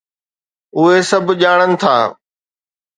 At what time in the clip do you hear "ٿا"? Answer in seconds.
1.81-1.95